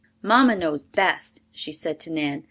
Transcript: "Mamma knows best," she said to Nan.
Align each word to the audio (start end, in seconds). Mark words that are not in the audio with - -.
"Mamma 0.23 0.55
knows 0.55 0.83
best," 0.83 1.41
she 1.51 1.71
said 1.71 1.99
to 1.99 2.09
Nan. 2.09 2.39